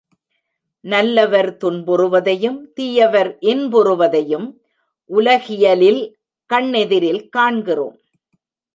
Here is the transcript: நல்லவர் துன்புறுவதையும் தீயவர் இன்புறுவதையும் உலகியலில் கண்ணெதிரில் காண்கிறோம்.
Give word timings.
நல்லவர் 0.83 1.49
துன்புறுவதையும் 1.57 2.57
தீயவர் 2.73 3.31
இன்புறுவதையும் 3.41 4.47
உலகியலில் 5.09 6.03
கண்ணெதிரில் 6.49 7.23
காண்கிறோம். 7.29 7.97